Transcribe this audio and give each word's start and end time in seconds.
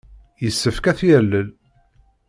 Yessefk 0.43 0.85
ad 0.91 0.95
t-yalel. 0.99 1.47